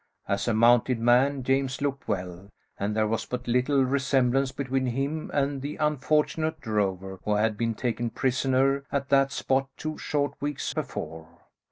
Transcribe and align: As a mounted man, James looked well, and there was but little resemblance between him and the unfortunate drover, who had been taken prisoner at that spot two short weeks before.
As 0.27 0.47
a 0.47 0.53
mounted 0.55 0.97
man, 0.97 1.43
James 1.43 1.79
looked 1.79 2.07
well, 2.07 2.49
and 2.79 2.95
there 2.95 3.05
was 3.07 3.27
but 3.27 3.47
little 3.47 3.85
resemblance 3.85 4.51
between 4.51 4.87
him 4.87 5.29
and 5.31 5.61
the 5.61 5.75
unfortunate 5.75 6.59
drover, 6.59 7.19
who 7.23 7.35
had 7.35 7.55
been 7.55 7.75
taken 7.75 8.09
prisoner 8.09 8.83
at 8.91 9.09
that 9.09 9.31
spot 9.31 9.67
two 9.77 9.99
short 9.99 10.33
weeks 10.41 10.73
before. 10.73 11.27